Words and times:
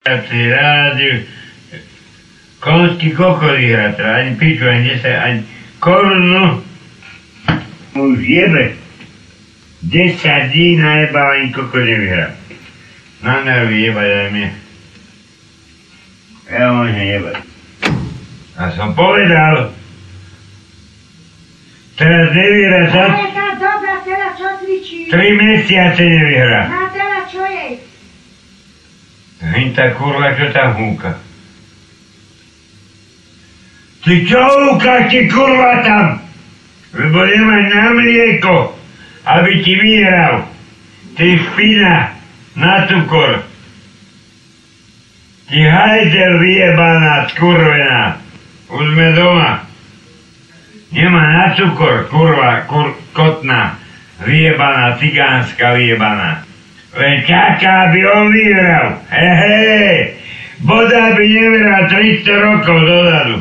Ty 0.00 0.40
rádiu, 0.48 1.28
konský 2.56 3.12
koko 3.12 3.52
vyhrá, 3.52 3.92
teda 3.92 4.16
ani 4.16 4.32
piču, 4.40 4.64
ani 4.64 4.96
10, 4.96 5.04
ani 5.04 5.44
korunu. 5.76 6.64
Už 7.92 8.18
jebe. 8.24 8.80
10 9.84 10.48
dní 10.56 10.76
najebal, 10.80 11.30
ani 11.30 11.52
koko 11.52 11.84
nevyhrá. 11.84 12.32
Na 13.20 13.44
nervy 13.44 13.92
jebať 13.92 14.08
aj 14.08 14.28
mne. 14.32 14.48
Ja 16.48 16.64
môžem 16.72 17.06
jebať. 17.20 17.36
A 18.56 18.62
som 18.72 18.96
povedal, 18.96 19.76
teraz 22.00 22.32
nevyhrá 22.32 22.82
sa, 22.88 23.04
Ale 23.04 23.36
tá 23.36 23.48
dobrá, 23.60 24.00
teraz 24.00 24.32
čo 24.32 24.48
cvičí? 24.64 25.12
3 25.12 25.28
mesiace 25.44 26.00
nevyhrá. 26.08 26.72
A 26.72 26.88
teraz 26.88 27.28
čo 27.28 27.44
je? 27.44 27.90
Hyn 29.60 29.76
tá 29.76 29.92
kurva, 29.92 30.32
čo 30.32 30.48
tam 30.56 30.72
húka. 30.72 31.20
Ty 34.00 34.14
čo 34.24 34.40
húkaš, 34.40 35.12
ty 35.12 35.28
kurva 35.28 35.84
tam? 35.84 36.06
Lebo 36.96 37.20
nemáš 37.28 37.64
na 37.68 37.92
mlieko, 37.92 38.72
aby 39.28 39.60
ti 39.60 39.76
vyhral. 39.76 40.48
Ty 41.12 41.28
špina 41.44 42.16
na 42.56 42.88
cukor. 42.88 43.44
Ty 45.52 45.60
hajzel 45.60 46.40
vyjebaná, 46.40 47.28
skurvená. 47.28 48.16
Už 48.72 48.96
sme 48.96 49.12
doma. 49.12 49.68
Nemá 50.88 51.24
na 51.36 51.46
cukor, 51.52 52.08
kurva, 52.08 52.64
kur, 52.64 52.96
kotná. 53.12 53.76
Vyjebaná, 54.24 54.96
cigánska 54.96 55.76
vyjebaná. 55.76 56.48
Len 56.90 57.22
čaká, 57.22 57.86
aby 57.90 58.02
on 58.02 58.26
vyhral. 58.34 58.98
Hehe, 59.14 60.18
boda 60.66 61.14
by 61.14 61.22
nevyhral 61.22 61.82
300 61.86 62.46
rokov 62.50 62.78
dozadu. 62.82 63.36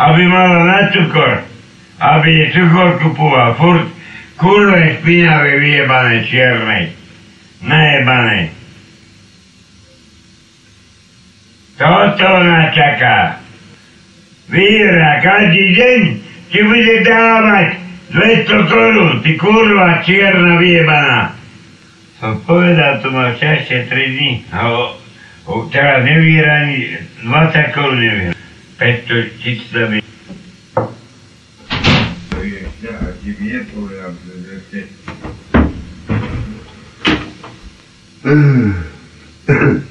Aby 0.00 0.22
mala 0.24 0.58
na 0.64 0.80
cukor. 0.88 1.44
Aby 2.00 2.48
cukor 2.56 2.96
kupoval. 3.04 3.60
Furt 3.60 3.88
kurve 4.40 4.96
špinavé 4.96 5.60
vyjebané 5.60 6.24
čiernej. 6.24 6.84
Najebané. 7.60 8.56
Toto 11.76 12.24
ona 12.24 12.72
čaká. 12.72 13.40
Vyhra 14.48 15.20
každý 15.20 15.64
deň 15.76 16.00
ti 16.48 16.60
bude 16.64 16.96
dávať 17.04 17.79
200 18.10 18.66
korún, 18.66 19.22
ty 19.22 19.38
kurva 19.38 20.02
čierna 20.02 20.58
vyjebaná. 20.58 21.38
Som 22.18 22.42
povedal, 22.42 22.98
to 23.00 23.14
má 23.14 23.38
čašte 23.38 23.86
3 23.86 24.14
dní. 24.18 24.44
A 24.50 24.66
o, 24.66 24.98
o, 25.46 25.70
teraz 25.70 26.02
nevyhra 26.02 26.66
ani 26.66 26.98
20 27.22 27.70
korún 27.70 28.02
nevyhra. 28.02 28.34
500 28.82 29.38
tisíc 29.38 29.70
by... 29.70 29.98
Ja 32.80 32.96